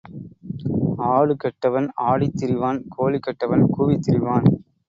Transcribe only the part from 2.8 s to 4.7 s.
கோழி கெட்டவன் கூவித் திரிவான்.